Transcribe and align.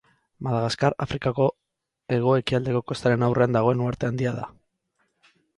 Madagaskar 0.45 0.95
Afrikako 1.05 1.45
hego-ekialdeko 2.15 2.83
kostaren 2.93 3.29
aurrean 3.29 3.59
dagoen 3.59 3.87
uharte 3.89 4.11
handia 4.11 4.37
da. 4.43 4.51